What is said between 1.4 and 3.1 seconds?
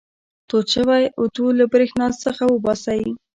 له برېښنا څخه وباسئ.